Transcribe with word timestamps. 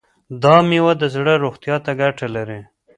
دا 0.43 0.55
میوه 0.69 0.93
د 1.01 1.03
زړه 1.15 1.33
روغتیا 1.43 1.75
ته 1.85 1.91
ګټه 2.01 2.27
لري. 2.35 2.61